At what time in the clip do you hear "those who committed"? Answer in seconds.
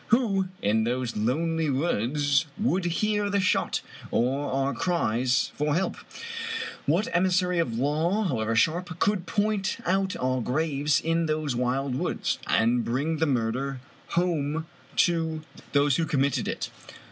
15.71-16.47